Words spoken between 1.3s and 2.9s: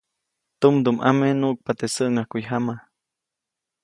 nuʼkpa teʼ säŋʼajkujyama.